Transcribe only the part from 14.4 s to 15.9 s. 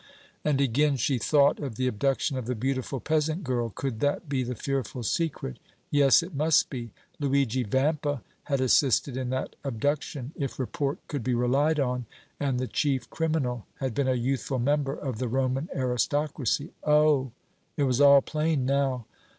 member of the Roman